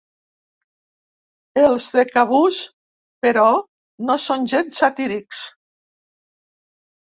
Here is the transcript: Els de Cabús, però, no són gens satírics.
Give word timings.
Els 1.63 1.89
de 1.97 2.05
Cabús, 2.15 2.63
però, 3.27 3.45
no 4.09 4.19
són 4.27 4.51
gens 4.57 4.83
satírics. 4.85 5.45